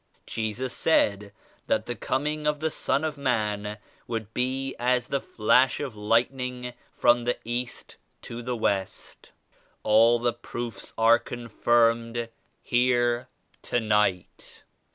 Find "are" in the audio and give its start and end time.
10.97-11.19